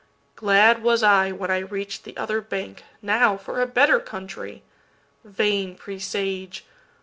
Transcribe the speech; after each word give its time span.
Glad 0.35 0.81
was 0.81 1.03
I 1.03 1.31
when 1.31 1.51
I 1.51 1.59
reach'd 1.59 2.05
the 2.05 2.17
other 2.17 2.41
bank. 2.41 2.83
Now 3.03 3.37
for 3.37 3.61
a 3.61 3.67
better 3.67 3.99
country. 3.99 4.63
Vain 5.23 5.75
presage! 5.75 6.65